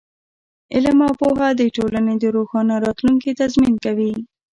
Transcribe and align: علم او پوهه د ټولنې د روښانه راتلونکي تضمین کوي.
علم 0.73 0.97
او 1.07 1.11
پوهه 1.19 1.47
د 1.59 1.61
ټولنې 1.75 2.15
د 2.19 2.25
روښانه 2.35 2.75
راتلونکي 2.85 3.31
تضمین 3.39 3.73
کوي. 3.85 4.13